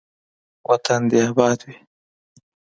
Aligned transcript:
وطن 0.69 1.01
دې 1.09 1.19
اباد 1.29 1.59
وي. 1.67 1.75